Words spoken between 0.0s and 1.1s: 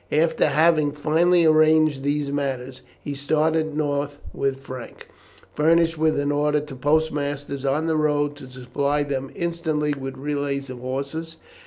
After having